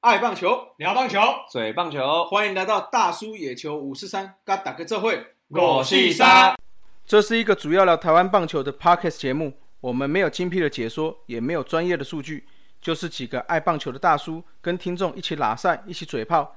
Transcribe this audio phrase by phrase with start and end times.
[0.00, 1.20] 爱棒球，聊棒球，
[1.50, 5.34] 嘴棒球，欢迎来到大叔野球五四三，嘎打个这会。
[5.48, 6.56] 我是三。
[7.04, 12.46] 这是一个主要聊台湾棒球的 podcast 节目，我们没有精辟的解说，也没有专业的数据，
[12.80, 16.56] 就是几个爱棒球的大叔跟听众一起拉赛，一起嘴炮。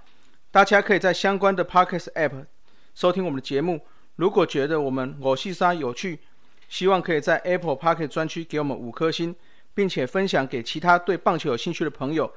[0.49, 2.45] 大家可以在相关的 podcast app
[2.93, 3.85] 收听我们的节目。
[4.15, 6.19] 如果觉得我们我是三有趣，
[6.67, 9.35] 希望可以在 Apple Podcast 专区给我们五颗星，
[9.73, 12.31] 并且分享给其他对棒球有兴趣的朋友。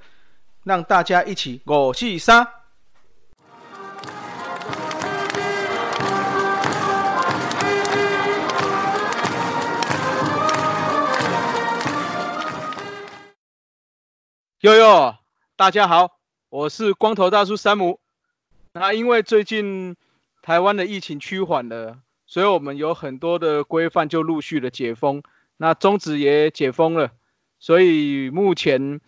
[0.63, 2.47] 让大家一起我是三。
[14.61, 15.15] 悠悠，
[15.57, 16.19] 大家好，
[16.49, 18.01] 我是光头大叔山姆。
[18.73, 19.95] 那因为最近
[20.45, 25.23] 台湾的疫情趋缓了，所以我们有很多的规范就陆续的解封，
[25.57, 27.13] 那中止也解封了，
[27.59, 29.01] 所以目前。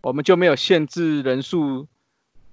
[0.00, 1.88] 我们就没有限制人数，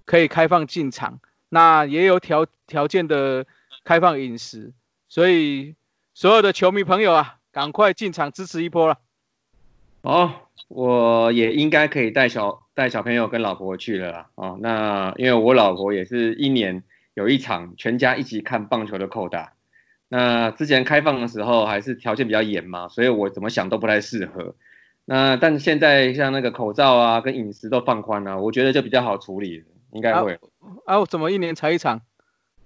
[0.03, 3.45] 可以开放进场，那也有条条件的
[3.83, 4.73] 开放饮食，
[5.07, 5.75] 所以
[6.15, 8.97] 所有的球迷朋友啊，赶快进场支持一波了。
[10.01, 10.33] 哦，
[10.69, 14.29] 我也应该可以带小带小朋友跟老婆去了啦。
[14.33, 16.83] 哦，那因为我老婆也是一年
[17.15, 19.53] 有一场全家一起看棒球的扣打，
[20.09, 24.53] 那之前开放的时候还是条件比较严嘛，所以我怎么想都不太适合。
[25.05, 30.37] 那但现在像那个口罩啊，跟饮食都放宽了，我觉得就比较好处理，应该会。
[30.85, 32.01] 啊，怎么一年才一场？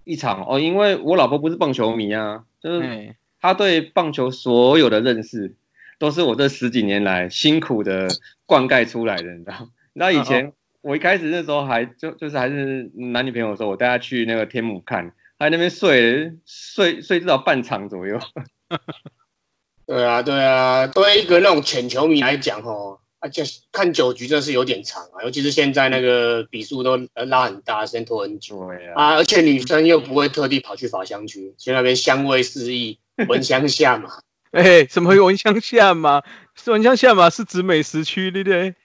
[0.03, 5.53] 一场哦，因为我老婆不是棒球迷啊，就是她对棒球所有的认识，
[6.00, 8.08] 都是我这十几年来辛苦的
[8.45, 9.70] 灌溉出来的，你知道？
[9.94, 18.19] 那以前我一开始那时候还就就是还是男女朋友的时候，我带他去那个天母看，他在那边睡睡睡至少半场左右。
[19.86, 28.59] 对啊，对啊，对一个那种浅球迷来讲，吼，啊，且看九局真是有点长啊，尤其是现在那个比数都拉很大，时间拖很久
[28.95, 34.09] 啊，而且女生又不会特地跑去法香区，去那边香味四溢，闻香下嘛。
[34.52, 36.23] 哎，什么闻香下嘛？
[36.55, 38.76] 是闻香下嘛是指美食区，对不对？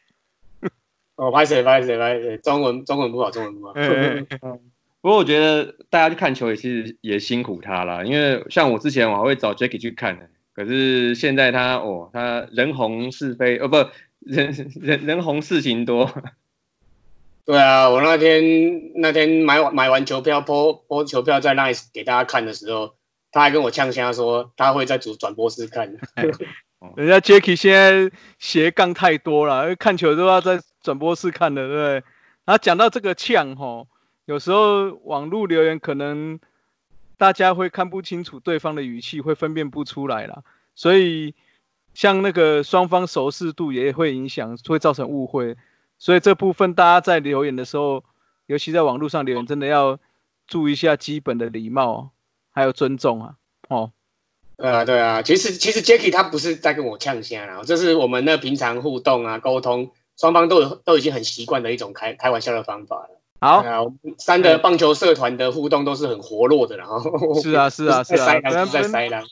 [1.17, 3.75] 哦，拍谁拍谁拍谁，中文中文不好，中文不好。
[5.01, 10.29] 不过我觉得大家去看球也其实也辛苦他了，因为像我之前我还会找 Jacky 去看的。
[10.55, 13.77] 可是现在他哦，他人红是非哦，不
[14.21, 16.11] 人人人红事情多。
[17.45, 22.95] 对啊，我那天那天买完买完球票，播播球票在那里给大家看的时候，
[23.31, 25.95] 他还跟我呛虾说他会在主转播室看。
[26.97, 31.93] 人家 Jacky 现在斜杠太多了，看球都要在转播室看的，对不对？
[32.45, 33.89] 然后讲到这个呛吼，
[34.27, 36.39] 有时候网络留言可能。
[37.17, 40.43] 大家会看不清楚对方的语气，会分辨不出来啦。
[40.75, 41.33] 所以
[41.95, 45.57] 像那个双方熟视度也会影响，会造成误会。
[45.97, 48.03] 所以这部分大家在留言的时候，
[48.47, 50.01] 尤其在网络上留言，真的要
[50.49, 52.11] 注意一下基本的礼貌，
[52.51, 53.37] 还有尊重啊。
[53.69, 53.93] 哦，
[54.57, 63.21] 对啊，对啊，其实其实 Jacky 他不是在跟我呛虾啦，这是我们那平常互动啊、沟通，双方都有都已经很习惯的一种开开玩笑的方法了。
[63.41, 67.01] 好，三的棒球社团的互动都是很活络的， 然后
[67.43, 69.23] 是啊是啊是啊，在塞啦。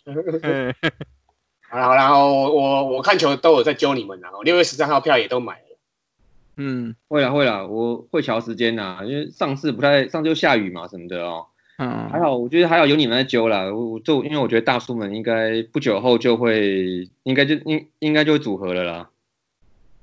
[1.71, 5.78] 好了好了，我我我看球都有在揪你们，然后六月十三号票也都买了。
[6.59, 11.47] 嗯，会啦会啦，我会调时间呐，因为上次不太上就下雨嘛什么的哦。
[11.78, 13.72] 嗯，还好，我觉得还好有你们在揪啦。
[13.72, 19.09] 我就因为我觉得大叔们应该不久后就会，应该就应应该就会组合了啦。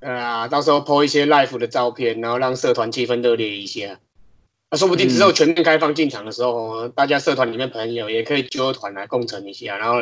[0.01, 3.97] 啊，到时候 po 一些 live 的照片，然后让社团气氛热烈一些。
[4.71, 9.95] 那说不定之后全面开放进场的时候，大家社团里面朋友也可以揪团来共成一下，然后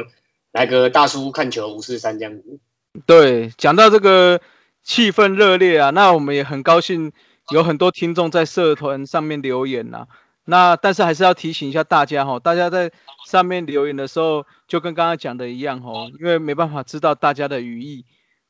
[0.52, 2.59] 来个大叔看球五四三这样子。
[3.06, 4.40] 对，讲到这个
[4.84, 7.12] 气氛热烈啊，那我们也很高兴
[7.52, 10.06] 有很多听众在社团上面留言呐。
[10.46, 12.91] 那但是还是要提醒一下大家哈，大家在
[13.25, 18.06] 上面留言的时候，就跟刚刚讲的一样哦，因为没办法知道大家的语义。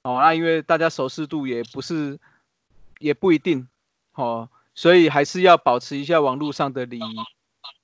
[0.08, 2.18] 哦，那因为大家熟视度也不是，
[3.00, 3.68] 也不一定，
[4.14, 7.18] 哦，所以还是要保持一下网络上的礼仪。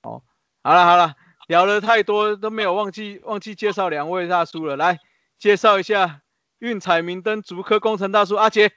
[0.03, 0.23] 哦，
[0.63, 1.15] 好了好了，
[1.47, 5.01] 聊了太多都没有忘记忘记介绍两位大叔了，来
[5.37, 6.21] 介绍一下
[6.59, 8.71] 运彩明灯竹科工程大叔阿杰。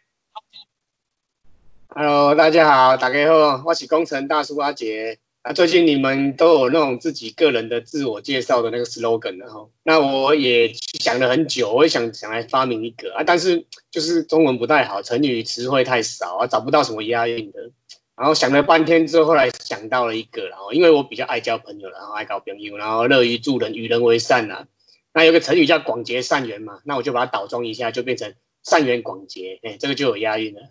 [1.91, 5.21] Hello，大家好，大家好，我是工程大叔阿杰。
[5.47, 17.71] 啊，最近你们都有那种自己个人的自我介绍的那个 slogan 了哈，那我也想了很久，我也想想来发明一个啊，但是就是中文不太好，成语词汇太少啊，找不到什么押韵的。
[18.17, 24.67] 然后想了半天之后，后来想到了一个，然后因为我比较爱交朋友，然后爱搞朋友，然后乐于助人，与人为善呐。
[25.13, 28.35] 那有个成语叫广结善缘嘛，那我就把它倒装一下，就变成
[28.65, 30.63] 善缘广结，哎，这个就有押韵了。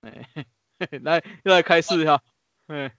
[0.00, 0.46] 哎，
[1.02, 2.22] 来又来开示哈。
[2.68, 2.90] 嗯，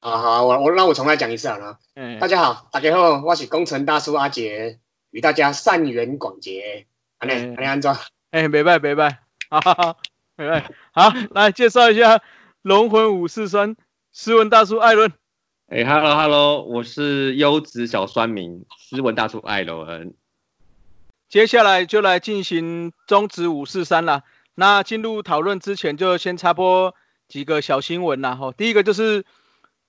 [0.00, 1.76] 好好，我我那我重来讲一次好了。
[1.96, 4.78] 嗯，大家好，大家好，我是工程大叔阿杰，
[5.10, 6.86] 与大家善缘广结。
[7.18, 7.96] 安尼，安尼安装。
[8.30, 9.18] 哎，没拜没拜，
[9.50, 9.96] 好好好，
[10.36, 10.70] 没拜。
[10.92, 12.22] 好，来介绍一下。
[12.62, 13.74] 龙魂五四三，
[14.12, 15.12] 斯文大叔艾伦。
[15.66, 20.14] 哎，Hello Hello，我是优质小酸民，斯文大叔艾伦。
[21.28, 24.22] 接下来就来进行中指五四三了。
[24.54, 26.94] 那进入讨论之前，就先插播
[27.26, 28.36] 几个小新闻啦。
[28.36, 29.24] 吼，第一个就是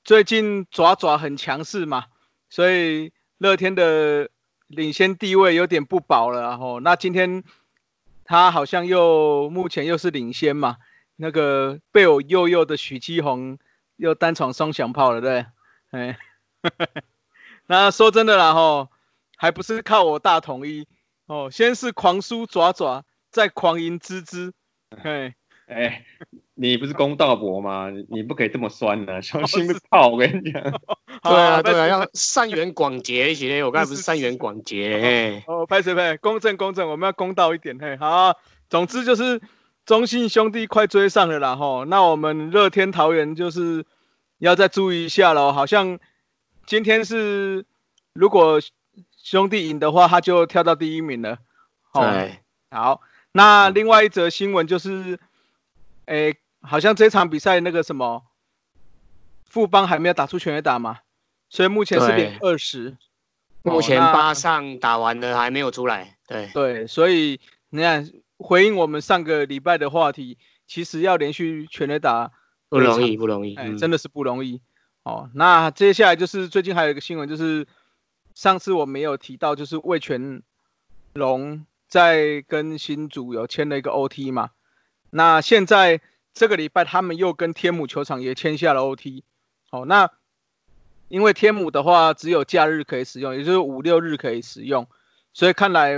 [0.09, 2.05] 最近爪爪很强势嘛，
[2.49, 4.27] 所以乐天的
[4.65, 6.57] 领先地位有点不保了。
[6.57, 7.43] 吼，那今天
[8.25, 10.77] 他好像又目前又是领先嘛。
[11.17, 13.59] 那个被我幼幼的许基宏
[13.97, 15.45] 又单闯双响炮了，对，
[15.91, 16.17] 哎，
[17.67, 18.89] 那说真的啦，吼，
[19.37, 20.87] 还不是靠我大统一
[21.27, 24.53] 哦，先是狂输爪爪，再狂赢吱吱，
[24.89, 25.35] 哎，
[25.67, 26.03] 哎，
[26.59, 27.89] 你不是公道伯吗？
[28.09, 30.09] 你不可以这么酸的，小心被泡！
[30.09, 30.61] 我跟你讲，
[31.23, 36.17] 对啊，对啊，要善缘广结一些， 我刚才不是善缘广结，哦，拍谁拍？
[36.17, 38.33] 公正公正，我们要公道一点，嘿，好，
[38.69, 39.41] 总之就是。
[39.85, 43.83] 中信兄弟快追上了啦吼，那我们乐天桃园就是
[44.37, 45.51] 要再注意一下喽。
[45.51, 45.97] 好像
[46.67, 47.65] 今天是
[48.13, 48.59] 如果
[49.17, 51.39] 兄弟赢的话，他就跳到第一名了。
[51.91, 52.37] 对，
[52.69, 53.01] 好，
[53.31, 55.17] 那另外一则新闻就是，
[56.05, 58.23] 诶，好像这场比赛那个什么
[59.45, 60.99] 富邦还没有打出全垒打嘛，
[61.49, 62.97] 所以目前是零二十。
[63.63, 66.17] 目前八上打完了还没有出来。
[66.27, 67.39] 对对，所以
[67.69, 68.09] 你看。
[68.41, 72.31] 回应我们上个礼拜的话题，其实要连续全垒打
[72.69, 74.61] 不容易，不容易，哎，真的是不容易。
[75.03, 77.67] 哦，那接下来就是最近还有一个新闻，就是
[78.33, 80.41] 上次我没有提到，就是魏全
[81.11, 84.51] 龙在跟新主有签了一个 OT 嘛。
[85.09, 85.99] 那现在
[86.33, 89.23] 这个礼拜他们又跟天母球场也签下了 OT。
[89.71, 90.09] 哦，那
[91.07, 94.87] 因为天母的话只有假日可以使用，也就是五六日可以使用，
[95.33, 95.95] 所以看来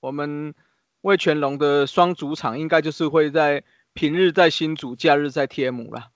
[0.00, 0.54] 我们。
[1.02, 3.64] 魏全龙的双主场应该就是会在
[3.94, 6.10] 平日在新主，假日在天母了。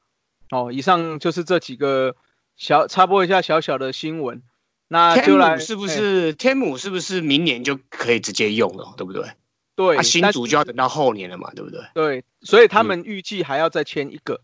[0.50, 2.14] 哦，以上就是这几个
[2.54, 4.42] 小插播一下小小的新闻。
[4.88, 9.26] 那就来是不是天母是不是明年就可以直接用了，对不对？
[9.76, 11.80] 对，新主就要等到后年了嘛，对不对？
[11.94, 14.40] 对，所以他们预计还要再签一个，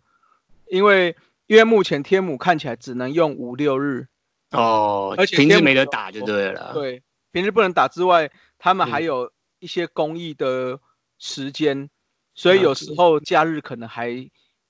[0.68, 1.16] 因为
[1.46, 4.06] 因为目前天母看起来只能用五六日
[4.50, 6.72] 哦，而且平日没得打就对了。
[6.74, 9.32] 对，平日不能打之外，他们还有。
[9.62, 10.80] 一些公益的
[11.18, 11.90] 时间，
[12.34, 14.08] 所以有时候假日可能还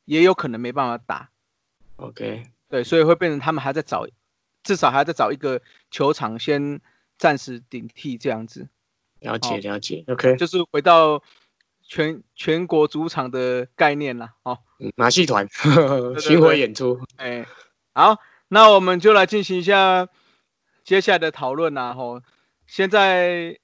[0.05, 1.31] 也有可能没办法打。
[1.95, 4.05] OK，对，所以会变成他们还在找，
[4.65, 5.63] 至少还在找一个
[5.93, 6.81] 球场先
[7.17, 8.69] 暂时顶替这样子。
[9.21, 11.23] 了解了解，OK，就是回到
[11.83, 14.31] 全全国主场的概念了。
[14.43, 14.59] 哦，
[14.97, 15.49] 马戏团
[16.21, 17.01] 巡回演出。
[17.17, 17.47] 哎，
[17.95, 18.17] 好，
[18.49, 20.09] 那我们就来进行一下
[20.85, 21.95] 接下来的讨论啦。
[21.95, 22.21] 吼，
[22.67, 23.59] 现在。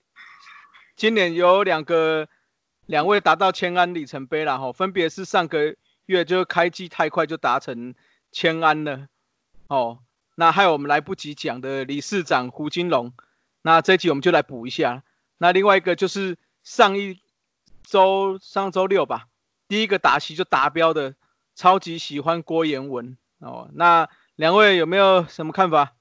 [0.99, 2.27] 今年有两个
[2.87, 5.77] 两位达到千安里程碑了哈，分别是上个
[6.07, 7.95] 月就开机太快就达成
[8.33, 9.07] 千安了
[9.69, 9.99] 哦，
[10.37, 13.13] 那还有我们来不及讲的理事长胡金龙，
[13.61, 15.03] 那这集我们就来补一下。
[15.39, 17.19] 那另外一个就是上一
[17.83, 19.27] 周上周六吧，
[19.69, 21.15] 第一个打席就达标的
[21.55, 25.95] 超级喜欢郭彦文哦，那两位有没有什么看法？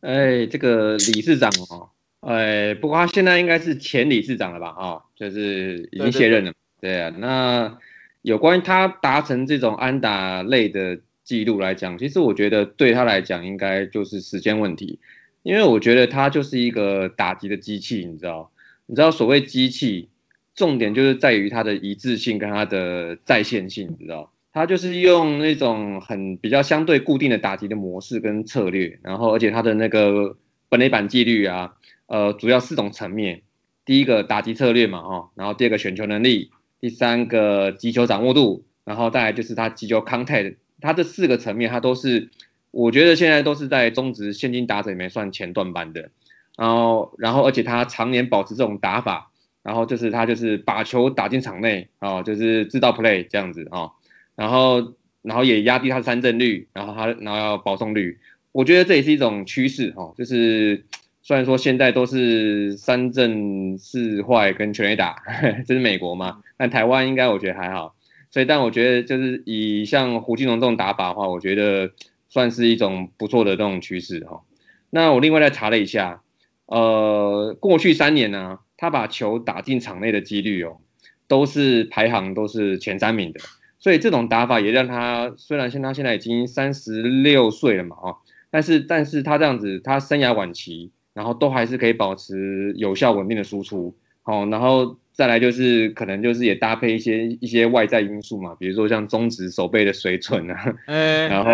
[0.00, 1.90] 哎，这个理事长哦。
[2.20, 4.74] 哎，不过他现在应该是前理事长了吧？
[4.76, 6.52] 哦，就是已经卸任了。
[6.80, 7.78] 对啊，那
[8.22, 14.98] 有关于他达成这种安打类的记录来讲，其实我觉得对他来讲应该就是时间问题，
[15.42, 18.50] 因为我觉得他就是一个打击的机器，你知道？
[18.86, 20.08] 你知道所谓机器，
[20.54, 24.32] 重点就是在于它的一致性跟它的在线性，你知道？
[24.52, 30.36] 他就是用那种很比较相对固定的打击的模式跟策略，然后而且他的那个
[30.68, 31.74] 本垒板纪律啊。
[32.06, 33.42] 呃，主要四种层面，
[33.84, 42.30] 第一个打击策略嘛，哦，然后第二个选球能力，第三个击球掌握度，然后再来就是他击球 contact，他这四个层面，他都是，
[42.70, 46.10] 我觉得现在都是在中职现金打者里面算前段班的，
[46.56, 49.30] 然后，然后而且他常年保持这种打法，
[49.62, 53.90] 然后就是他就是把球打进场内，哦，就是制造 play 这样子啊，
[54.36, 58.18] 然后，然后也压低他的三振率，然后他，然后要保送率，
[58.52, 60.84] 我觉得这也是一种趋势，哈，就是。
[61.20, 65.14] 虽然说现在都是三振四坏跟全垒打，
[65.66, 66.38] 这是美国嘛？
[66.56, 67.94] 但台湾应该我觉得还好。
[68.30, 71.90] 所以但我觉得就是以像胡金龙这种打法的话，我觉得
[72.28, 74.42] 算是一种不错的这种趋势哈。
[74.90, 76.22] 那我另外再查了一下，
[76.66, 80.78] 呃，过去三年呢，他把球打进场内的几率哦，
[81.26, 83.40] 都是排行都是前三名的。
[83.78, 88.16] 所以这种打法也让他虽然像他现在已经三十六岁了嘛，哦，
[88.50, 93.96] 但是但是他这样子，他生涯晚期，然后都还是可以保持有效稳定的输出，
[94.28, 101.50] 哦，然后再来就是可能就是也搭配一些一些外在因素嘛，比如说像中指手背的水准啊， 然后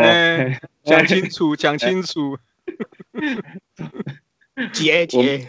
[0.82, 2.36] 讲清楚讲清楚，
[4.72, 5.46] 接接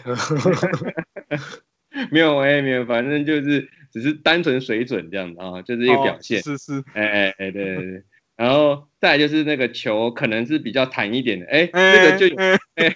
[2.12, 3.68] 没有哎没有，反正就是。
[3.92, 6.42] 只是单纯水准这样子啊，就是一个表现。
[6.42, 8.02] 是是，哎哎哎，对对对。
[8.36, 12.36] 然后再就是那个球可能是比较弹一点的，哎，这个就，
[12.74, 12.92] 哎，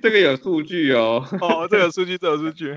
[0.00, 1.22] 这个有数据哦。
[1.38, 2.72] 哦，这个数据，这个数据。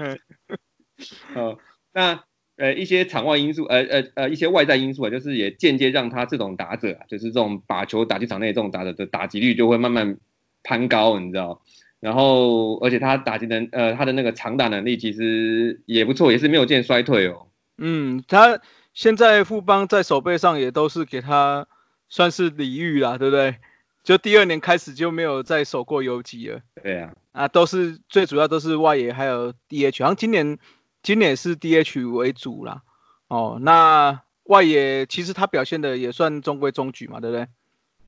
[1.35, 1.57] 哦，
[1.93, 2.23] 那
[2.57, 10.17] 呃一些场外因素，呃呃呃一些外在因素啊，就是也间接让他这种打者啊，就是这种把球打进场内这种打者的打击率就会慢慢
[10.63, 11.61] 攀高，你知道。
[12.01, 17.47] 然后，而且他打击能，呃，他的那个长打能力其实也不错，也是没有见衰退哦。
[17.79, 18.59] 嗯，他
[18.93, 21.67] 现在富邦在手背上也都是给他
[22.07, 23.55] 算是礼遇啦，对不对？
[24.03, 26.59] 就第二年开始就没有再守过游击了。
[26.83, 30.59] 对啊，啊，都是最主要都是外野还有 DH，好像今年
[31.05, 32.81] 今年是 DH 为主啦。
[33.27, 37.47] 哦，那外野其实他表现的也算中规中矩嘛，对不对？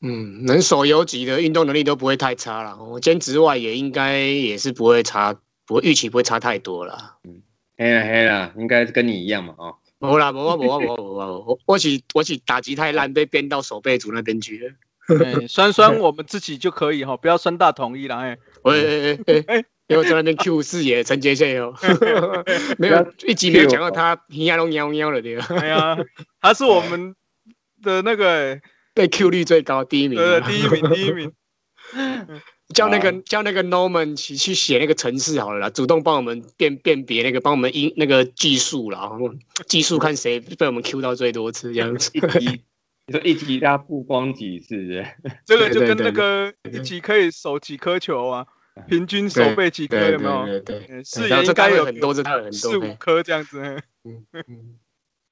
[0.02, 2.84] 嗯，能守游击的运动能力都不会太差了。
[2.84, 5.36] 我兼职外野应该也是不会差，
[5.68, 7.18] 不会预期不会差太多了。
[7.24, 7.40] 嗯，
[7.78, 9.76] 黑了黑了，应该是跟你一样嘛，哦。
[10.00, 14.74] 不啦，不不不不不不，我我起我起打击太烂，被编到守备组那边去了。
[15.48, 18.38] 酸酸我们自己就可以哈，不要酸大统一了哎。
[18.64, 21.74] 喂 哎哎哎，因为在那边 Q 四野陈杰宪哦，
[22.78, 25.48] 没有一集没有讲到他皮亚龙喵喵了对吧？
[25.60, 25.98] 哎呀，
[26.42, 27.16] 他是我们
[27.82, 28.60] 的那个。
[28.98, 31.32] 被 Q 率最高第一名，对，第一名，第一名。
[32.74, 39.12] 叫那个叫那个 Norman 去去写那个程式好了啦，主动帮我们辨辨别那个，帮我们因那个技术啦，
[39.68, 42.10] 技术看谁被我们 Q 到最多次这样子。
[42.16, 45.06] 你说一集他曝光几次？
[45.46, 48.48] 这个就跟那个一集可以守几颗球啊，
[48.88, 50.46] 平均手背几颗有没有？
[50.46, 53.62] 对对对，应该有很多，这很多四五颗这样子。
[54.04, 54.44] 嗯嗯。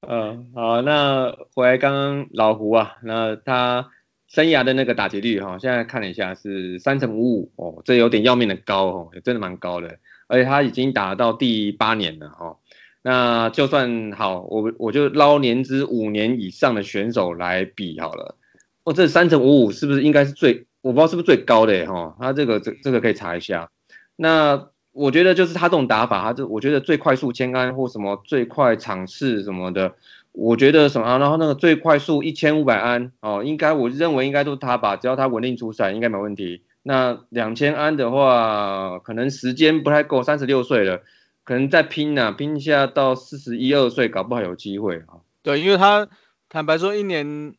[0.07, 3.89] 嗯，好，那回来刚刚老胡啊，那他
[4.27, 9.97] 生涯的那个打击率哈，现在看了一下是三成五五哦，这有点要命的高哦，真的蛮高的，
[10.27, 12.57] 而且他已经打到第八年了哈。
[13.01, 18.37] 那就算好，我我就捞年资五年以上的选手来比好了。
[18.83, 20.67] 哦，这三成五五是不是应该是最？
[20.85, 22.15] 我不知道是不是最高的哈？
[22.19, 23.69] 他这个这这个可以查一下。
[24.15, 24.67] 那。
[24.95, 29.93] 我觉得就是他这种打法，他就我觉得最快速千安或什么最快场次什么的，
[30.31, 36.61] 我觉得什么，然后那个最快速一千五百安哦，应该我认为应该都是他吧，只要他稳定出赛应该没问题。
[36.83, 41.01] 那两千安的话，可能时间不太够，三十六岁了，
[41.43, 45.19] 可能再拼呐，拼一下到四十一二岁，搞不好有机会啊。
[45.43, 46.07] 对，因为他
[46.47, 47.53] 坦白说，一年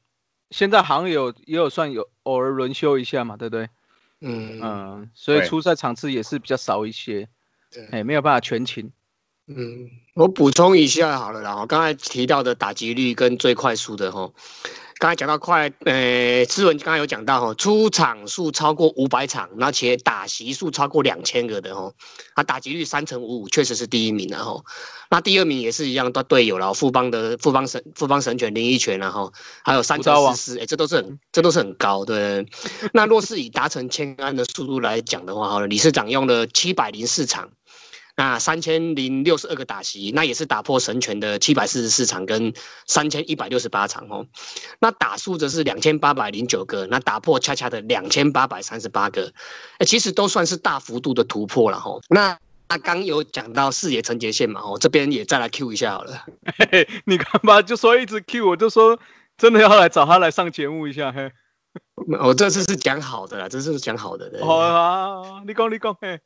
[0.50, 3.69] 现在好像有也有算有偶尔轮休一下嘛，对不对？
[4.21, 7.29] 嗯嗯，所以出赛场次也是比较少一些，
[7.71, 8.91] 对，哎，没有办法全勤。
[9.49, 14.33] 嗯，我补充一下好了啦，我刚才提到的打击率跟最快速的哈。
[14.99, 21.93] 刚才讲到快，呃，志文刚才有讲到哈，出场数超过五百场，而且打席数超过两千个的哈，
[22.35, 24.59] 他打击率三成五五，确实是第一名的哈。
[25.11, 29.31] 那第二名也是一样，的队友了，富邦的富邦神富邦神犬林一拳然后
[29.62, 32.45] 还有三成四四，哎，这都是很这都是很高的。
[32.95, 37.50] 那若是以达成千安的速度来讲的话，好了，理事长用了七百零四场。
[38.17, 42.51] 那三千零六十二个打席，那也是打破神拳的七百四十四场跟
[42.87, 44.27] 三千一百六十八场哦。
[44.81, 49.31] 那打数则是两千八百零九个，那打破恰恰的两千八百三十八个，
[49.79, 52.01] 哎，其实都算是大幅度的突破了哈。
[52.09, 52.39] 那
[52.71, 56.25] 那刚有讲到视野成杰线嘛，哦，这边也再来 Q 一下好了。
[57.05, 58.99] 你干嘛就说一直 Q，我就说
[59.37, 61.13] 真的要来找他来上节目一下。
[61.13, 61.31] 嘿，
[62.19, 64.33] 我这次是讲好的啦，这是讲好的。
[64.43, 66.19] 好啊，你讲你讲嘿。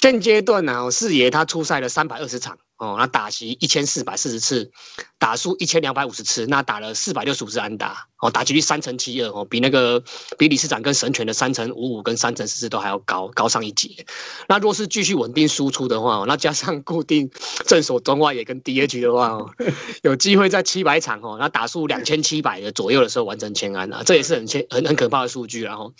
[0.00, 2.58] 现阶段呢，四爷他出赛了三百二十场。
[2.78, 4.70] 哦，那打席一千四百四十次，
[5.18, 10.02] 打数一千两百五十次，那打了四百六十五次安打哦，打击率三成七二哦，比那个
[10.36, 14.04] 比理事长跟神权的三成五五跟三成四四都还要高高上一截。
[14.48, 17.30] 那若是继续稳定输出的话，那加上固定
[17.64, 19.48] 正手中外野跟 DH 的话哦，
[20.02, 25.92] 有机会在七百场哦，那打数两千七百的左右的时候完成千安啊，这也是很千很很可怕的数据然后，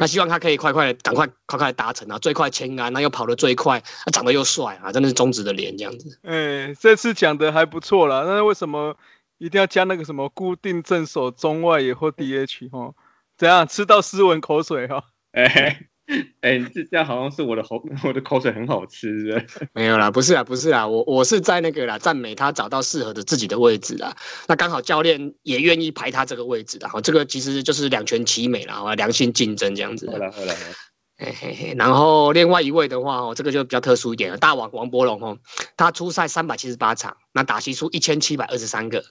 [0.00, 6.18] 那希望他可以快快的赶快快快达成啊，最快千安，那又跑得最快，长得又帅啊，真的是中指的脸这样子。
[6.22, 8.96] 哎，这次讲的还不错啦，那为什么
[9.38, 12.94] 一定要加那个什么固定正手中外野或 DH 哦，
[13.36, 15.04] 怎样吃到斯文口水哈？
[15.32, 15.86] 哎。
[16.40, 19.08] 哎，这这样好像是我的口， 我的口水很好吃。
[19.72, 24.14] 没有啦，不是啊，不是啊，我我是在那个啦，赞美他找到适合的自己的位置啦。
[24.48, 30.10] 那刚好教练也愿意排他这个位置的，哈，这个其实就是两全其美啦，良性竞争这样子。
[30.10, 30.54] 好了好了。
[31.76, 35.38] 然后另外一位的话哦，这个就比较特殊一点了，大王王伯龙哦，
[35.76, 39.04] 他出赛三百七十八场，那打席数一千七百二十三个，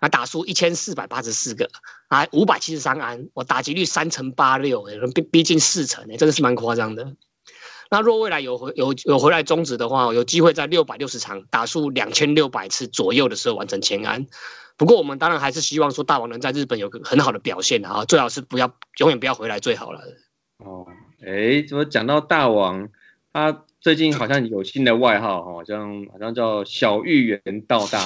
[0.00, 1.68] 那打输一千四百八十四个，
[2.08, 7.14] 啊五百七十三安，我打击率三成八六，哎，逼逼近四成哎，真的是蛮夸张的。
[7.90, 14.26] 那若未来有回有有回来终止的话，有机会在六百六十场打数两千六百次左右的时候完成前安。
[14.76, 20.00] 不过我们当然还是希望说大王能在日本有个很好的表现啊，最好是不要永远不要回来最好了。
[20.58, 20.86] 哦。
[21.28, 22.88] 哎，怎么讲到大王？
[23.34, 28.02] 他最近好像有新的外号，好像好像叫小芋圆道大。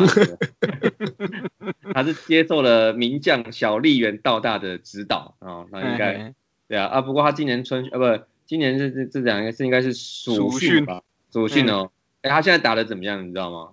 [1.95, 6.35] 他是接受了名将小笠原道大的指导啊，那应该
[6.67, 7.01] 对啊啊。
[7.01, 11.01] 不过他今年春啊不，今年这这这两个是应该是属训吧？
[11.33, 11.91] 属训哦。
[12.23, 13.25] 哎，他现在打的怎么样？
[13.25, 13.69] 你知道吗？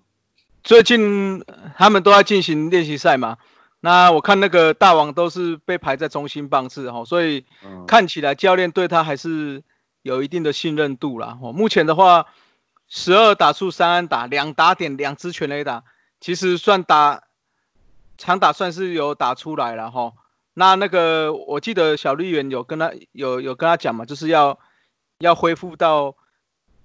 [0.63, 1.43] 最近
[1.75, 3.37] 他们都在进行练习赛嘛。
[3.81, 7.45] 那我看那个大王都是被排在中心棒次哈，所以
[7.87, 9.63] 看起来教练对他还是
[10.01, 11.37] 有一定的信任度啦。
[11.41, 12.25] 哦，目前的话，
[12.89, 15.83] 十二打数三安打，两打点，两支全垒打，
[16.19, 17.23] 其实算打
[18.17, 20.11] 长打算是有打出来了哈。
[20.55, 24.59] 那那个我记得小绿园有跟他有有跟他讲嘛，就是要
[25.19, 26.13] 要恢复到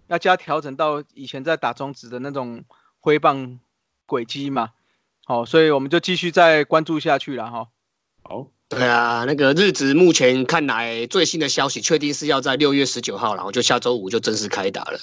[0.07, 2.63] 要加调整到以前在打中指的那种
[3.01, 3.59] 挥棒
[4.07, 4.71] 轨迹嘛。
[5.27, 7.69] 好，所以我们就继续再关注下去了哈。
[8.23, 14.99] 好，对啊，那个日子目前看来最新的消息，确定是要在六月十九号，然后就下周五就正式开打了。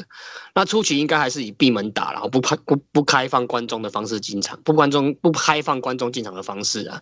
[0.55, 7.01] 那初期应该还是以闭门打，然后不开不不开放观众的方式进场，不观众不开放观众进场的方式啊。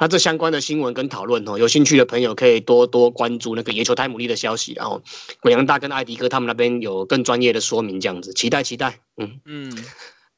[0.00, 5.02] 那这相关的新闻跟讨论哦，有兴趣的朋友可以多多关注那个野球泰姆利的消息，然后
[5.40, 9.84] 鬼阳大跟艾迪哥他们那边有更专业的说明，这样子期待期待，嗯嗯。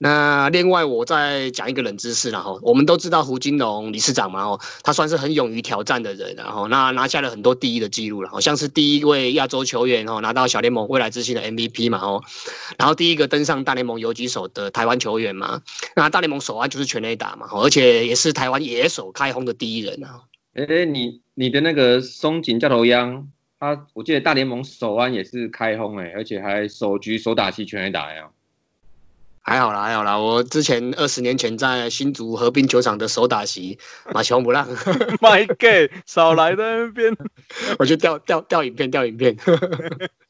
[0.02, 12.24] 那另外，我再讲一个冷知识，然后我们都知道胡金龙理事长嘛，哦，他算是很勇于挑战的人，然后那拿下了很多第一的记录了，好像是第一位亚洲球员哦拿到小联盟未来之星的 MVP 嘛，哦，
[12.78, 15.60] 然后第一个登上大联盟游击手的台湾球员嘛，
[15.94, 20.22] 那大联盟首安就是全垒打嘛，而且也是台湾野手开轰的第一人啊。
[20.54, 28.30] 哎，你你的那个松井教头央，他我记得大联盟首安也是开轰哎，而且还首局首打期全垒打呀。
[29.50, 30.16] 还好啦，还好啦。
[30.16, 33.76] 我之前二十年前在新竹河滨球场的手打席，
[34.14, 34.64] 马球不让。
[35.18, 37.12] My God，少来那边，
[37.76, 39.36] 我就调调调影片，调影片。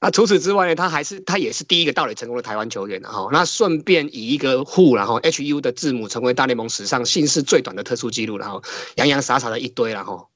[0.00, 3.28] 那除此之外呢，他还是他也是第一个盗垒成功的台湾球员哈。
[3.32, 8.62] 那顺便以一个户然后 H U 的字母成为大联盟史上姓氏最短的特殊记录，然后
[8.94, 10.28] 洋洋洒洒的一堆然后。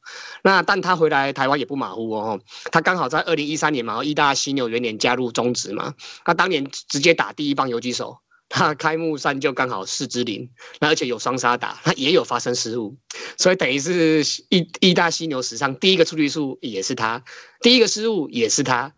[0.42, 2.40] 那但他回来台湾也不马虎哦，
[2.72, 5.94] 他刚好在二零一三年嘛，义大犀牛元年加入中职嘛，
[6.24, 12.96] 他当年直接打第一棒游击手，他开幕战就刚好四支零，那而且有双杀打，他也有发生失误，
[13.38, 17.22] 所以等于是义义大犀牛史上第一个出局数也是他，
[17.60, 18.92] 第一个失误也是他。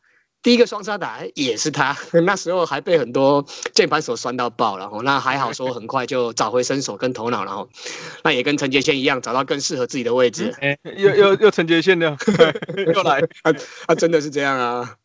[0.45, 3.43] 第一个双杀打也是他， 那时候还被很多
[3.75, 7.67] 键盘手酸到爆然后，那还好说很快就找回身手跟头脑，然后
[8.23, 10.55] 那也跟陈杰宪一样找到更适合自己的位置。
[10.99, 12.15] 又又又陈杰宪的
[12.95, 13.51] 又来，啊
[13.87, 14.97] 啊真的是这样啊，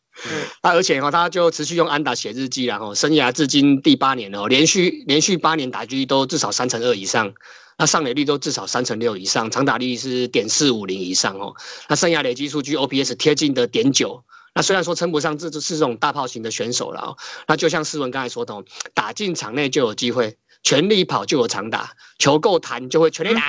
[0.60, 7.32] 啊而且哈他就持续用安打写日记，然后生涯至今第八年了，连续连续八年打击都至少三成二以上，
[7.78, 11.54] 那上垒率都至少三成六以上，长打率是点四五零以上哦，
[11.88, 14.22] 那生涯累积数据 OPS 贴近的点九。
[14.52, 23.42] 那虽然说称不上这就是这种大炮型的选手了，那就像斯文刚才说的，打进场内就有机会，全力跑就有长打，球够弹就会全力打，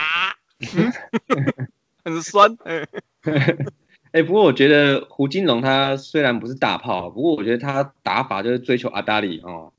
[2.05, 2.55] 很酸。
[4.13, 9.73] 哎，不过我觉得胡金龙他虽然不是大炮，不过我觉得他打法就是追求阿达里哦，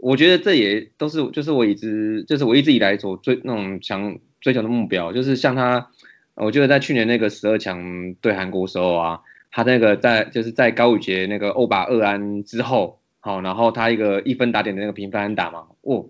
[0.00, 5.90] 我觉得这也都是就是我一直就是我一直以来所追那种想追求的目标，就是像他，
[6.34, 9.20] 我觉得在去年那个十二强对韩国时候啊。
[9.56, 16.04] 他那个在就是在高宇杰那个欧巴二安之后，好，然后他一个一分打点的那个平分打嘛，哦，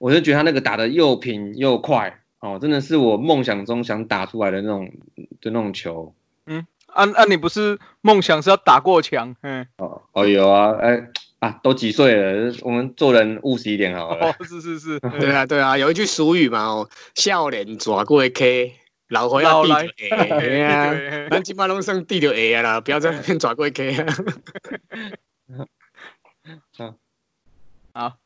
[0.00, 4.90] 我就觉得他那个打的又平又快，哦，真的是我梦想中想打出来的那种
[5.40, 6.12] 的那种球。
[6.46, 9.36] 嗯，啊啊，你不是梦想是要打过墙？
[9.42, 11.00] 嗯，哦哦有啊，哎
[11.38, 14.26] 啊，都几岁了，我们做人务实一点好了。
[14.26, 18.72] 哦，是是是， 对啊对啊，有一句俗语嘛，哦，笑脸抓过 K。
[19.08, 19.74] 老火要地就
[20.28, 20.94] A 啊，
[21.30, 24.06] 咱今摆拢算地就 A 啊啦，不要在那边抓过 K 啊。
[27.92, 28.16] 好，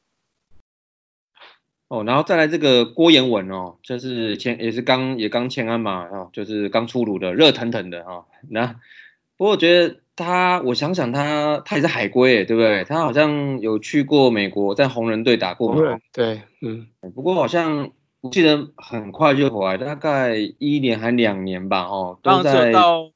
[1.88, 8.27] 哦，然后再来这个郭彦文哦，就是签也是刚也刚签安嘛，哦，就是刚出炉的热腾腾的哈。
[8.49, 8.66] 那
[9.37, 12.85] 不过我觉得他，我想想他他也是海归对不对？
[12.85, 15.99] 他好像有去过美国，在红人队打过嘛。
[16.12, 16.88] 对，嗯。
[17.14, 17.90] 不过好像
[18.22, 23.11] 我记得很快就回来，大概一年还两年吧，哦，都在到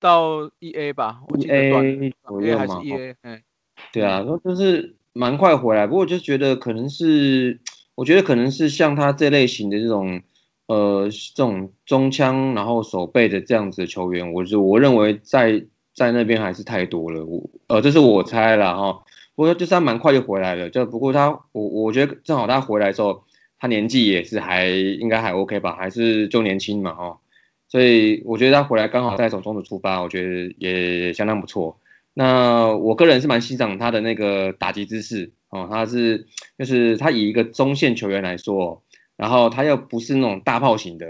[0.00, 2.82] 到 E A 吧，E A 左右嘛。
[3.22, 3.40] 嗯，
[3.92, 7.60] 对啊，说就是蛮快回来，不过我就觉得可能是。
[7.96, 10.20] 我觉得可能是像他这类型的这种，
[10.66, 15.64] 呃，这种中枪然后手背的这样子的球员，我就我认为在
[15.94, 17.24] 在那边还是太多了。
[17.24, 19.02] 我呃，这是我猜了哈。
[19.34, 23.24] 不过就是他蛮快就回来了，就不过他我我觉得正好他回来之后，
[23.58, 27.18] 他年纪也是还应该还 OK 吧，还是就年轻嘛哦。
[27.68, 31.78] 所以我觉得他回来刚好在从中的出发，我觉得也相当不错。
[32.14, 35.32] 那我个人是蛮欣赏他的那个打击姿势。
[35.48, 36.26] 哦，他是
[36.58, 38.82] 就是他以一个中线球员来说，
[39.16, 41.06] 然后他又不是那种大炮型的，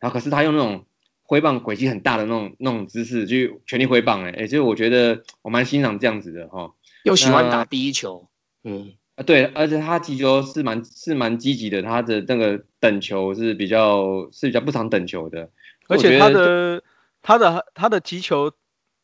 [0.00, 0.84] 然后可是他用那种
[1.22, 6.72] 挥棒轨迹很大的那种那种姿势去全力挥棒，哎哎，所以我觉得我蛮欣赏这样子的哈。
[7.04, 8.28] 又喜欢打第一球，
[8.64, 15.50] 嗯啊对，而且他击球是蛮是蛮积极的，他的那个等球是比较是比较不常等球的，
[15.88, 16.82] 而且他的
[17.22, 18.52] 他的他的击球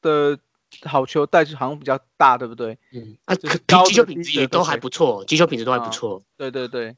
[0.00, 0.38] 的。
[0.84, 2.78] 好球带好像比较大，对不对？
[2.94, 6.22] 嗯，啊，击球品质也都还不错，击球品质都还不错。
[6.38, 6.96] 对对对，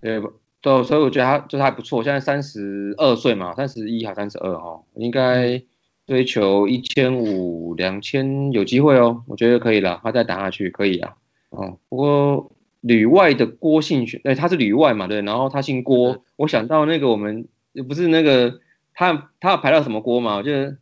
[0.00, 0.18] 对，
[0.62, 2.02] 对，所以我觉得他就是还不错。
[2.02, 5.62] 现在三十二岁嘛，三十一还三十二哈，应该
[6.06, 10.00] 追求一千五、两千有机会哦，我觉得可以了。
[10.02, 11.12] 他再打下去可以啊。
[11.50, 17.46] 哦，不过旅外的郭姓选，哎，他是旅外嘛，对，然后他姓郭，我想到那个我们
[17.86, 18.60] 不是那个
[18.94, 20.36] 他他要排到什么锅嘛？
[20.36, 20.76] 我觉得。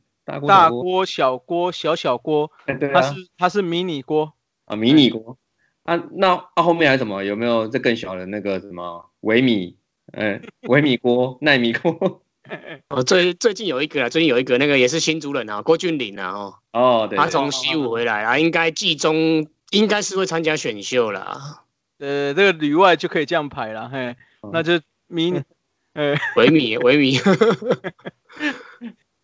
[0.46, 2.50] 大锅、小锅、小小锅，
[2.92, 4.34] 他是他是迷你锅
[4.66, 5.38] 啊，迷你锅
[5.84, 7.24] 啊，那那后面还有什么？
[7.24, 9.74] 有没有这更小的那个什么微米？
[10.12, 12.20] 嗯，微米锅、奈米锅。
[12.90, 21.62] 哦，最最近有一个啊，最近有一个那个也是新主人啊，郭俊霖啊，哦哦，对，他从西武回来啊，应该季中应该是会参加选秀啦。
[21.98, 24.14] 呃，这个旅外就可以这样排了，嘿，
[24.52, 25.42] 那就迷你，
[25.94, 27.18] 呃，维米维米。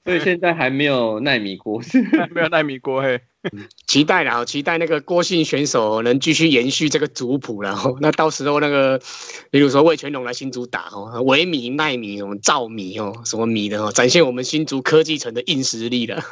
[0.04, 1.80] 所以现在还没有奈米锅，
[2.34, 3.18] 没有奈米锅嘿，
[3.88, 9.00] 期待啦，期待那个郭姓选手能继续延续这个族谱然后那到时候那个，
[9.50, 16.22] 比如说魏全龙来新竹打哦，维米、奈米、什么兆米哦，什么米的哦，展现我们新竹科技城的硬实力了。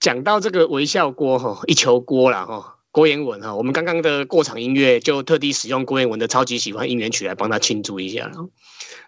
[0.00, 8.30] 讲到这个微笑锅哈，一球锅了哈，郭彦文哈，我们刚刚的过场音乐就特地使用郭彦文的超级喜欢应援曲来帮他庆祝一下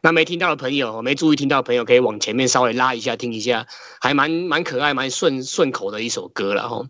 [0.02, 3.66] 那没听到的朋友，没注意听到的朋友，可以往前面稍微拉一下听一下，
[4.00, 6.84] 还蛮蛮可爱、蛮顺顺口的一首歌了哈。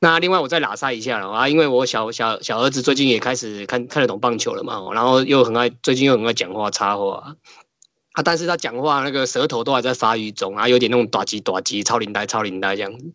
[0.00, 7.34] 那另外我再拉塞一下了啊，因为我小小小儿子最近也开始看看得懂棒球了嘛，然后又很爱，最近又很爱讲话插话
[8.12, 13.06] 啊，但是他讲话那个舌头都还在发育中啊，有点那种短急短急、超龄呆超龄呆这样子。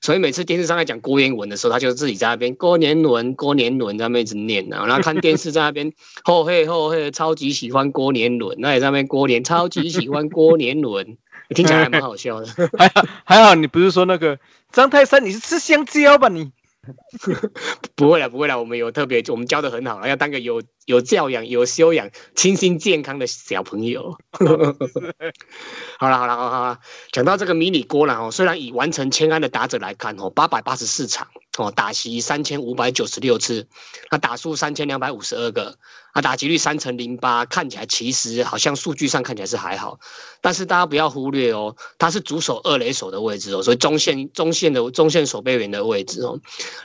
[0.00, 11.16] 所以每次电视上在讲郭彦文的时候，他就自己在那边郭年轮郭年轮在那边一直念啊，然后看电视在那边后嘿后嘿，超级喜欢郭年轮，那也在那边郭年超级喜欢郭年轮，
[11.48, 12.46] 听起来还蛮好笑的。
[12.78, 14.38] 还 好还好，你不是说那个
[14.70, 16.52] 张泰山，你是吃香蕉吧你？
[17.94, 24.16] 不会了，不会了，我们有特别，我们教的很好，要当个有有教养、有修养、清新健康的小朋友。
[25.98, 26.78] 好了，好了，好了，
[27.12, 31.26] 讲到这个迷你锅了哦，虽然以完成千安的打者来看哦，八百八十四场。
[31.58, 33.66] 哦，打席三千五百九十六次，
[34.10, 35.76] 那打数三千两百五十二个，
[36.12, 39.98] 啊，打击率三成零八，看起来其实好像数据上看起来是还好，
[40.40, 46.38] 但是大家不要忽略哦，他是主守二垒手的位置哦，所以中线中线的中线守备员的位置哦，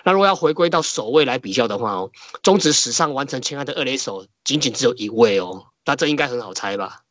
[0.03, 7.01] 那如果要回归到守卫来比较的话哦，中职史上完成千安的二垒手仅仅只有一位哦，那这应该很好猜吧？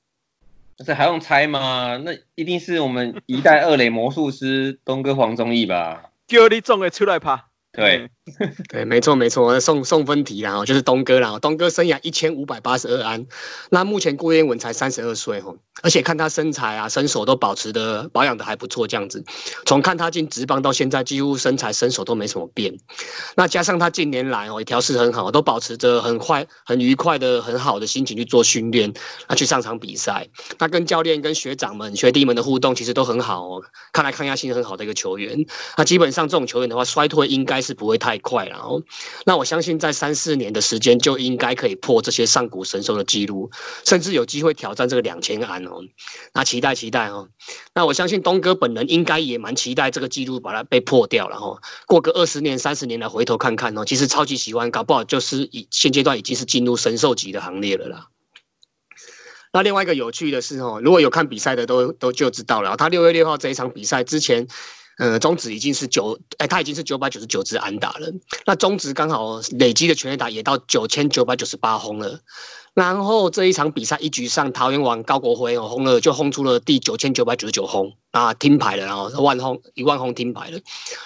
[0.84, 1.96] 这还用猜吗？
[1.98, 6.10] 那一定是我们一代二垒魔术师东哥黄忠义吧？
[6.26, 7.44] 叫你总会出来拍。
[7.72, 8.10] 对，
[8.70, 13.26] 对，没错，没错，送送分题啦，就是东哥啦，东哥生涯一千五百八十二安，
[13.70, 19.24] 那目前郭彦文才三十二岁吼，而且看他身材啊，身手都保持的保养的还不错，这样子，
[19.66, 22.72] 从看他进职棒到现在，几乎身材身手都没什么变，
[23.34, 28.92] 那加上他近年来哦也，调试很好，都保持着很快、很愉快的很好的心情去做训练，
[29.26, 30.28] 啊去上场比赛，
[30.60, 35.44] 那跟教练、跟学长们、学弟们的互动其实都很好哦，看来抗压性很好的一个球员，
[35.76, 37.60] 那基本上这种球员的话，衰退应该。
[37.62, 38.82] 是不会太太快了哦。
[39.24, 43.50] 那我相信在三四年的时间就应该可以破这些上古神兽的记录，
[43.86, 45.80] 甚至有机会挑战这个两千安哦。
[46.34, 47.30] 那期待期待哦。
[47.74, 51.58] 那我相信东哥本人应该也蛮期待这个记录把它被破掉了哈。
[51.86, 58.08] 过个二十年、三十年来回头看看哦，其实超级喜欢，搞不好就是以现阶段已经是进入神兽级的行列了啦。
[59.54, 64.46] 那另外一个有趣的是哦，如果有看比赛的都都就知道了，他六月六号这一场比赛之前。
[64.98, 68.12] 呃，中指已经是九，哎，他已经是九百九十九支安打了。
[68.46, 72.20] 那中指刚好累积的全垒打也到九千九百九十八轰了。
[72.74, 80.58] 然后这一场比赛一局上，桃园王高国辉哦轰了，就轰出了第九千九百九十九轰啊，听牌了，然后万轰一万轰听牌了。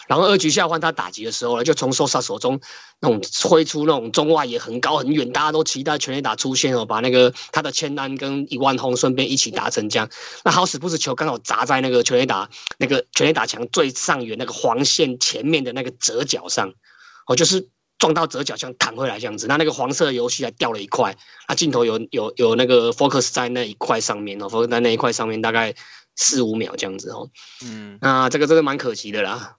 [0.06, 2.60] 然后二局下换他打击的时候呢，就从受杀手中
[3.00, 10.08] 那种挥出那种中外也很高很远，大家都期待全垒打出现哦，把那个他的千安跟一万轰顺便一起达成这样。
[10.44, 12.48] 那好死不死球刚好砸在那个全垒打
[12.78, 16.72] 那个全垒打墙最上缘那个黄线前面的那个折角上，
[17.26, 17.68] 哦，就是。
[17.98, 21.16] 撞到折角像弹回来这样子，那那个黄色的游戏还掉了一块，
[21.48, 25.74] 那镜头有有有那个 focus 在那一块上面哦，focus 在那一块上面大概
[26.14, 27.30] 四五秒这样子哦，
[27.64, 29.56] 嗯，那这个真的蛮可惜的啦。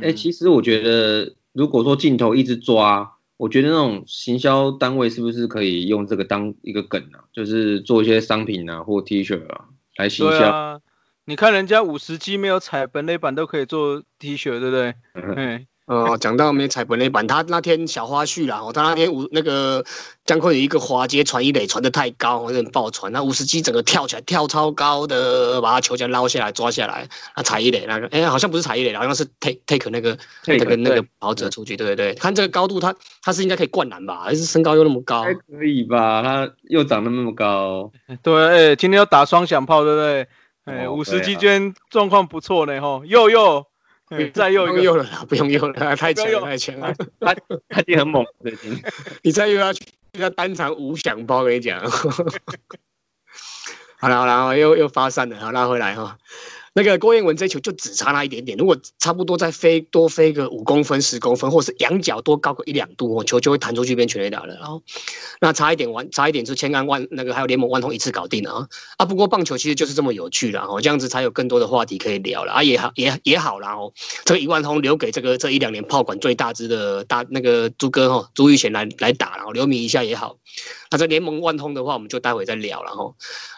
[0.00, 7.28] 哎，其实我觉得如果说镜头一直抓，我觉得那种行销单位是不是可以用这个当一个梗啊？
[7.34, 10.48] 就是做一些商品啊或 T 恤啊来行销。
[10.50, 10.80] 啊，
[11.26, 14.94] 你看人家五十 G 没有踩本垒板都可以做 T 恤，对不对？
[15.14, 15.66] 嗯。
[15.86, 19.84] 哦，讲到没踩本垒板，他那天小花絮啦，哦，他那天五那个
[20.24, 34.22] 江坤有一个滑接传一垒传的太高，有点爆传，那五十基整个跳起来跳超高的，把他球架捞下来抓下来，那踩一垒那个，哎，好像不是踩一垒，好像是 take take 那个那个那个跑者出去，对对对，看这个高度，他他是应该可以灌篮吧？
[34.24, 35.22] 还是身高又那么高？
[35.22, 36.20] 还可以吧？
[36.20, 37.92] 他又长得那么高，
[38.24, 40.26] 对，哎，今天要打双响炮，对不对？
[40.64, 43.64] 哎，五十基间状况不错呢，吼，又又。
[44.32, 47.34] 再用一个，用了啦，不用用了，太强了，太强了，他
[47.68, 48.80] 他已经很猛了，已经。
[49.22, 51.80] 你再用下去要单场五响包，跟你讲。
[53.98, 56.18] 好了好了，又又发散了，好拉回来哈。
[56.76, 64.54] 那个郭彦文这球就只差那一点点，如果差不多再飞多飞个五公分、十公分，或是仰角多高个一两度，球就会弹出去变全垒打了。
[64.56, 64.82] 然后，
[65.40, 68.68] 那差一点完，差一点就千安万那个还有联盟万通一次搞定了啊！
[68.98, 73.90] 啊，不过棒球其实就是这么有趣了哦，这样子才有更多的话题可以聊了啊，也好也也好啦哦。
[74.26, 80.36] 这个一万通留给这个这一两年炮管最大只的大那个朱哥哈朱玉贤来来打，然后留名一下也好。
[80.90, 83.14] 那这联盟万通的话，我们就待会再聊了哈。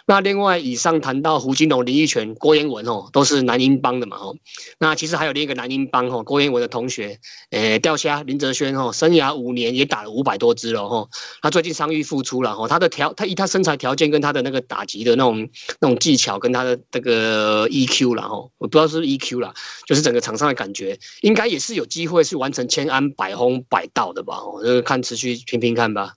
[0.06, 4.36] 那另外以上谈到胡金龙、林奕泉、郭彦文哦，都是南英帮的嘛哦。
[4.78, 7.18] 那其实还有另一个南英帮哦，郭彦文的同学，
[7.50, 11.08] 诶，钓虾林哲轩哦，生涯五年也打了五百多支了哈。
[11.42, 15.48] 他最近伤愈复出了哈，他的条他以他身材条件跟他的那个打击的那种
[15.80, 19.52] 那种技巧跟他的这个 EQ 了哈，我不知道是不是 EQ 了，
[19.86, 24.36] 就是整个场上的感觉，应该也是有机会是完成千安百轰百道的吧？
[24.38, 26.14] 哦，就是看持续拼拼看吧。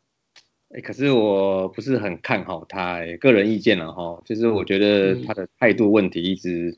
[0.74, 6.78] 哎，可是我不是很看好他，个人意见了哈，就是我觉得他的态度问题一直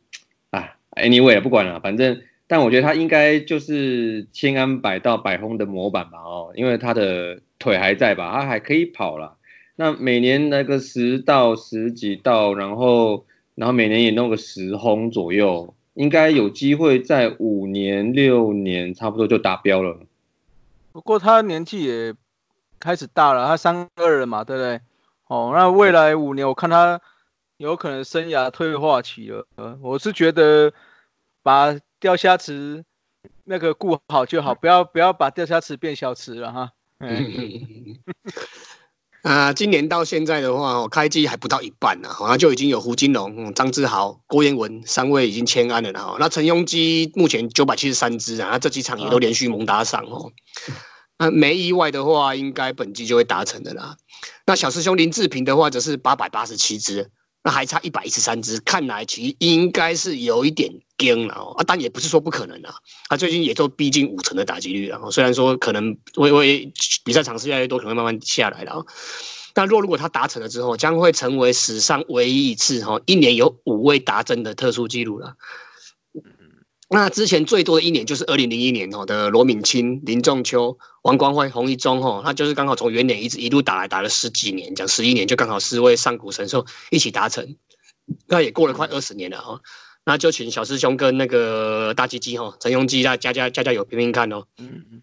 [0.50, 9.38] 啊，anyway 不管了，反正，但我觉得他应该就是千安百到百轰的模板吧哦，因为他的腿还在吧，他还可以跑了。
[9.76, 20.00] 那每年那个十到十几道，然后然后每年也弄个十轰左右，应该有机会在五年六年差不多就达标了。
[20.92, 22.16] 不过他年纪也。
[22.84, 24.82] 开始大了，他三二了嘛，对不对？
[25.28, 27.00] 哦，那未来五年我看他
[27.56, 29.48] 有可能生涯退化期了。
[29.56, 30.74] 呃，我是觉得
[31.42, 32.84] 把钓虾池
[33.46, 36.72] 那个顾好就好，不要不要把钓虾池变小池了哈。
[39.24, 46.18] 啊，今年到现在的话，我开机还不到一半呢，好像就已经有胡金龙、张志豪、郭彦文三位已经签安了哈。
[46.20, 50.30] 那陈庸基目前九百七十三支啊，那这几场也都连续猛打赏哦。
[51.32, 53.98] 没意外的话，应该本季就会达成的啦。
[54.46, 57.10] 那小师兄林志平的话，则是八百八十七只，
[57.44, 61.54] 那还差一百一十三只，看来其应该是有一点跟了哦。
[61.58, 62.74] 啊，但也不是说不可能啊。
[63.10, 66.72] 他最近也都逼近五成的打击率了，虽然说可能微微
[67.04, 68.86] 比赛场次越来越多，可能慢慢下来了。
[69.54, 75.36] 但若如果他达成了之后，将会成为史上唯一一次哈一年有五位达阵的特殊记录了。
[76.94, 87.56] 那之前最多的一年就是二零零一年哦的罗敏清、林仲秋、王光辉、洪一中哦，他就是刚好从元年一直一路打来打了十几年，讲十一年就刚好四位上古神兽一起达成，
[88.28, 89.60] 那也过了快二十年了哦。
[90.06, 94.44] 那就请小师兄跟那个大鸡鸡哈陈永基再加加加加油拼拼看哦。
[94.60, 95.02] 嗯嗯。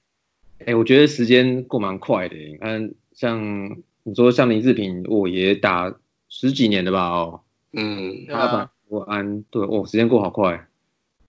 [0.67, 5.93] 哎，我觉得时间过蛮快的，你看像你说像林志平，我也打
[6.29, 7.41] 十几年的吧哦。
[7.73, 8.27] 嗯。
[8.29, 10.69] 他把国安对哦，时间过好快。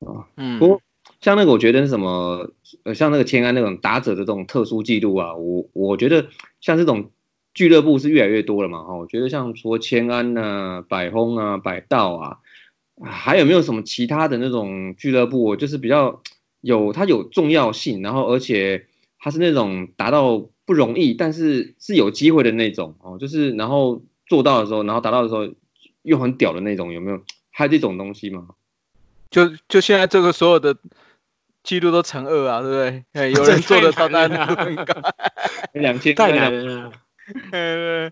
[0.05, 0.81] 啊，嗯，不过
[1.19, 2.51] 像那个我觉得什么，
[2.83, 6.27] 呃，像那个千安那种打者的这种特殊记录啊，我我觉得
[6.59, 7.11] 像这种
[7.53, 12.37] 俱乐部是越来越多了嘛，哈，我觉得像说千安呐、百轰啊、百道啊，
[13.03, 16.21] 还有没有什么其他的那种俱乐部，就是比较
[16.61, 18.87] 有它有重要性，然后而且
[19.19, 25.47] 它是那种达到不容易，但是是有机会的那种哦，就是然后做到的时候，然后达到的时候
[26.01, 27.21] 又很屌的那种，有没有？
[27.51, 28.47] 还有这种东西吗？
[29.31, 30.75] 就就现在这个所有的
[31.63, 33.05] 记录都乘二啊，对不对？
[33.13, 34.93] 哎， 有人做的到单很高，
[35.73, 36.91] 两千太难了。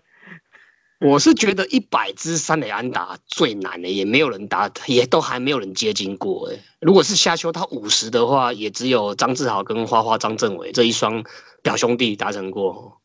[1.00, 6.50] 我是觉得一百支三垒安打最难的，也没有人打，也都还没有人接近过。
[6.50, 11.24] 哎，如果是夏秋他五十的话，也只有张志豪跟花花张政伟这一双
[11.62, 13.00] 表兄弟达成过。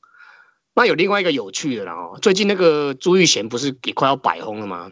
[0.74, 4.92] 那有另外一个有趣的啦，哦，最近那个朱玉贤不是也快要百轰了吗？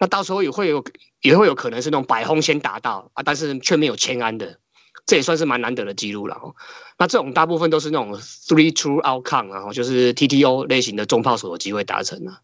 [0.00, 0.82] 那到时候也会有，
[1.20, 4.58] 也会有可能是那种百轰先达到啊，但是却没有千安的，
[5.04, 6.54] 这也算是蛮难得的记录了哦。
[6.98, 12.40] 那这种大部分都是那种 three true outcome，然后就是 TTO 类型的中炮手有机会达成了。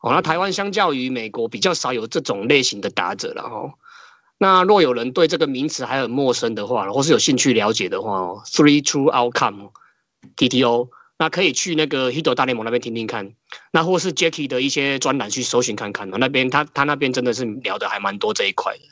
[0.00, 3.72] 哦，那台湾相较于美国比较少有这种类型的打者了哈。
[4.38, 9.70] 那若有人对这个名词还很陌生的话，或是有兴趣了解的话哦，three true outcome
[10.36, 10.88] TTO。
[11.22, 13.32] 那可以去那个 Hito 大联盟那边听听看，
[13.70, 18.82] 那或是 Jacky 的一些专栏去搜寻看看那边他他那边真的是聊的还蛮多这一块的。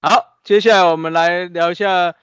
[0.00, 2.14] 好，接下来我们来聊一下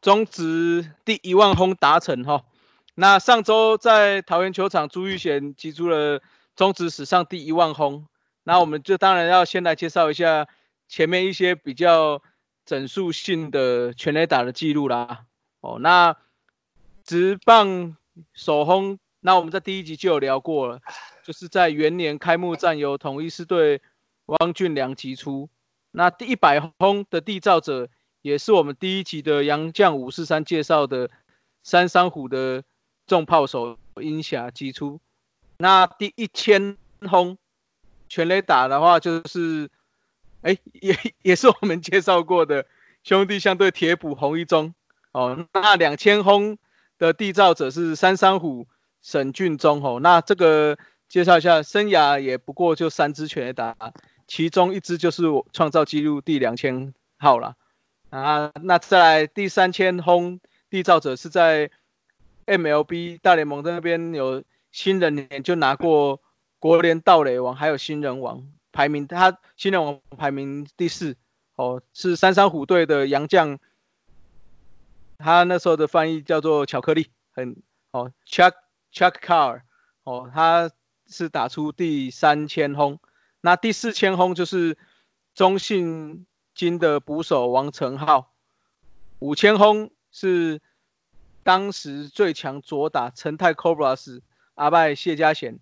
[0.00, 2.46] 中职第一万轰达成哈。
[2.94, 6.22] 那上周在桃园球场，朱玉贤击出了
[6.54, 8.06] 中职史上第一万轰。
[8.44, 10.48] 那我们就当然要先来介绍一下
[10.88, 12.22] 前面一些比较。
[12.66, 15.24] 整数性的全垒打的记录啦，
[15.60, 16.16] 哦，那
[17.04, 17.96] 直棒
[18.34, 20.80] 首轰，那我们在第一集就有聊过了，
[21.22, 23.80] 就是在元年开幕战由统一师队
[24.26, 25.48] 汪俊良击出，
[25.92, 27.88] 那第一百轰的缔造者
[28.20, 31.08] 也是我们第一集的杨将五四三介绍的
[31.62, 32.64] 三山虎的
[33.06, 35.00] 重炮手英霞击出，
[35.58, 36.76] 那第一千
[37.08, 37.38] 轰
[38.08, 39.70] 全垒打的话就是。
[40.42, 42.66] 哎， 也也是我们介绍过的
[43.02, 44.74] 兄弟相对铁捕红一中
[45.12, 45.46] 哦。
[45.52, 46.58] 那两千轰
[46.98, 48.66] 的缔造者是三山虎
[49.02, 49.98] 沈俊忠哦。
[50.00, 50.76] 那这个
[51.08, 53.76] 介绍一下，生涯也不过就三支全垒打，
[54.26, 57.56] 其中一支就是我创造纪录第两千号了
[58.10, 58.52] 啊。
[58.62, 61.70] 那再来第三千轰缔造者是在
[62.46, 66.20] MLB 大联盟那边有新人年就拿过
[66.58, 68.46] 国联盗垒王，还有新人王。
[68.76, 71.16] 排名他新人王排名第四
[71.54, 73.58] 哦，是三山虎队的杨将，
[75.16, 77.56] 他那时候的翻译叫做巧克力，很
[77.92, 78.52] 哦，Chuck
[78.92, 79.62] Chuck Car
[80.04, 80.70] 哦，他
[81.06, 83.00] 是打出第三千轰，
[83.40, 84.76] 那第四千轰就是
[85.34, 88.34] 中信金的捕手王成浩，
[89.20, 90.60] 五千轰是
[91.42, 94.20] 当时最强左打陈泰 Cobras
[94.54, 95.58] 阿拜谢家贤，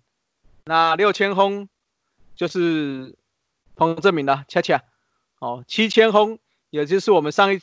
[0.65, 1.69] 那六千轰。
[2.35, 3.15] 就是
[3.75, 4.83] 彭正明的恰恰，
[5.39, 6.37] 哦，七千轰，
[6.69, 7.61] 也就是我们上一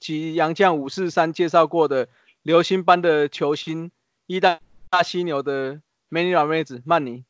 [0.00, 2.08] 集杨将五四三介绍过的
[2.42, 3.90] 流星般的球星，
[4.26, 4.58] 一大
[4.88, 7.24] 大犀牛的 Many 老妹子曼尼，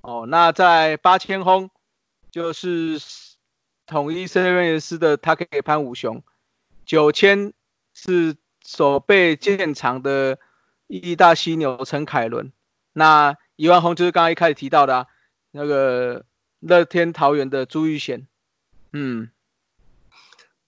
[0.00, 1.70] 哦，那在八千轰，
[2.32, 3.00] 就是
[3.86, 6.20] 统一圣约斯的他可以潘武雄，
[6.84, 7.52] 九千
[7.94, 10.36] 是手背渐长的
[10.88, 12.52] 一大犀牛陈凯伦，
[12.94, 15.06] 那一万轰就是刚刚一开始提到的
[15.52, 16.24] 那个。
[16.60, 18.26] 乐天桃园的朱玉贤，
[18.92, 19.30] 嗯，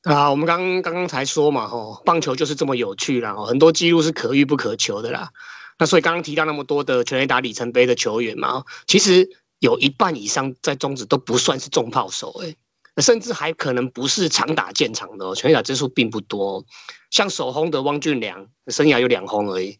[0.02, 5.31] 啊，我们刚刚刚才说嘛，吼，棒球就是这么有趣啦，很多记录是可遇不可求的啦。
[5.78, 9.28] 那所以刚刚提到那么多的全垒打里程碑的球员嘛，其实
[9.59, 12.57] 有一半以上在中职都不算是重炮手，哎，
[13.02, 16.64] 甚至还可能不是长打见长的哦，全垒打支数并不多。
[17.11, 19.78] 像首轰的汪俊良，生涯有两轰而已。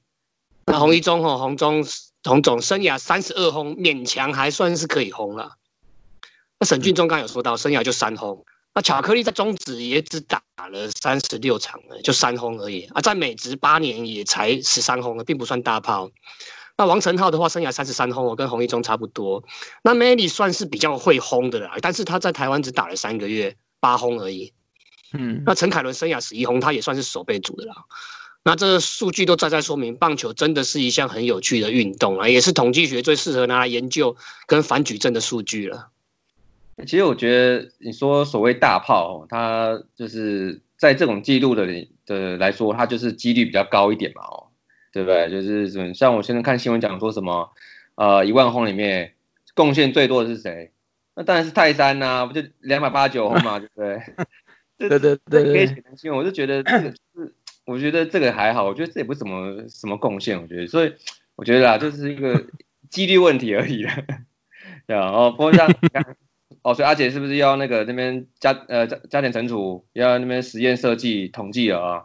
[0.67, 1.85] 那洪一中吼，洪中
[2.25, 5.57] 洪总生涯三十二轰，勉强还算是可以轰了。
[6.63, 8.41] 那沈俊忠刚有说到，生涯就三轰。
[8.73, 13.01] 那巧克力在中职也只打了三十六场了，就三轰而已啊。
[13.01, 16.09] 在美职八年也才十三轰了，并不算大炮。
[16.79, 19.43] 那王成浩的话，生涯三十三轰，我跟洪一中差不多。
[19.83, 24.53] 那 Manny 算是比较会轰的啦，但是他在台湾只打了三个月，八轰而已。
[25.15, 27.75] 嗯，那陈凯伦生涯十一轰，他也算是守备组的啦。
[28.45, 34.15] 那这个数据都再在说明，棒球真的是一项很有趣的运动啊，也是统计学最适合拿来研究
[34.47, 35.89] 跟反矩阵的数据了。
[36.87, 41.67] 其实我觉得你说所谓大炮，它就是在这种记录的
[42.07, 44.49] 的来说，它就是几率比较高一点嘛，哦，
[44.93, 45.31] 对不对？
[45.31, 47.51] 就是像我现在看新闻讲说什么，
[47.95, 49.15] 呃，一万轰里面
[49.55, 50.73] 贡献最多的是谁？
[51.15, 54.01] 那当然是泰山呐，不就两百八十九轰嘛，对不对？
[54.89, 57.35] 对对对可以写成新闻，我就觉得这个是，
[57.67, 60.93] 我觉得这个还好，我觉得这也不是什么什么贡献，我觉得，所以
[61.37, 62.47] 我觉得啊，就是一个
[62.91, 63.93] 几率问题而已了，
[64.89, 65.69] 对啊，哦，不过像
[66.63, 72.05] 哦，所以阿姐是不是要那个那边加呃加加点存储，要那边实验设计统计了啊？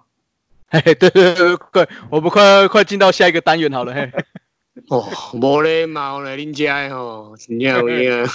[0.69, 4.11] 嘿，对对对，快，我们快快进到下一个单元好了，嘿。
[4.89, 8.25] 哦，无礼貌嘞，恁家吼，真有影。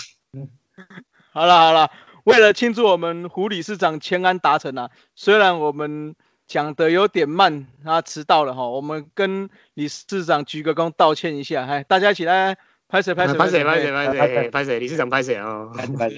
[1.33, 1.91] 好了好了。
[2.25, 6.15] 为了庆祝我们胡理事长千安达成啊，虽然我们
[6.47, 12.57] 讲的有点慢，他迟到了哈，我们跟理事长鞠个躬道歉一下，嗨，大家一起来
[12.93, 15.71] 拍谁拍谁拍谁拍谁拍谁拍谁，理事长拍谁啊！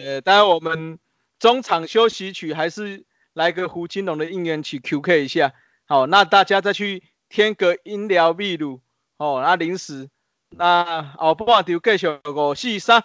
[0.05, 0.99] 呃，当然我们
[1.39, 5.53] 中场休息曲还是来个胡金龙的应援曲 QK 一下，
[5.87, 8.81] 好，那大家再去添个音疗秘鲁
[9.19, 10.09] 哦，那零食，
[10.51, 13.05] 那后半场继续五四三。